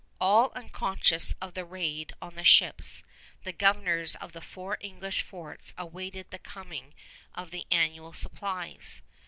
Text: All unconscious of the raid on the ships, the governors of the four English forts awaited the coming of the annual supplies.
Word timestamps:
All 0.19 0.51
unconscious 0.55 1.35
of 1.39 1.53
the 1.53 1.63
raid 1.63 2.15
on 2.23 2.33
the 2.33 2.43
ships, 2.43 3.03
the 3.43 3.53
governors 3.53 4.15
of 4.15 4.31
the 4.31 4.41
four 4.41 4.79
English 4.81 5.21
forts 5.21 5.75
awaited 5.77 6.31
the 6.31 6.39
coming 6.39 6.95
of 7.35 7.51
the 7.51 7.67
annual 7.69 8.11
supplies. 8.13 9.03